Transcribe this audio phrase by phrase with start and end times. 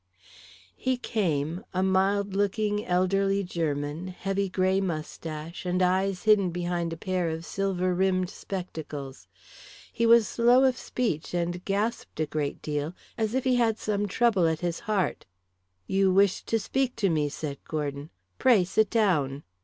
[0.75, 6.97] He came, a mild looking elderly German, heavy grey moustache, and eyes hidden behind a
[6.97, 9.27] pair of silver rimmed spectacles.
[9.93, 14.07] He was slow of speech and gasped a great deal as if he had some
[14.07, 15.27] trouble at his heart.
[15.85, 18.09] "You wished to speak to me," said Gordon.
[18.39, 19.43] "Pray sit down."